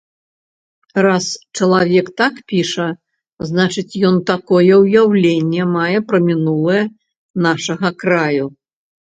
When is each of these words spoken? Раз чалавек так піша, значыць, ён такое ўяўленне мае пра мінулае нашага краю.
Раз 1.05 1.25
чалавек 1.59 2.07
так 2.21 2.39
піша, 2.51 2.87
значыць, 3.49 3.95
ён 4.09 4.15
такое 4.31 4.73
ўяўленне 4.85 5.63
мае 5.77 5.99
пра 6.09 6.17
мінулае 6.31 6.81
нашага 7.49 7.95
краю. 8.03 8.45